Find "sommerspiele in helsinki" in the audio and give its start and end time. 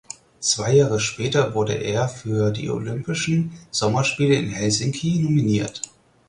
3.69-5.19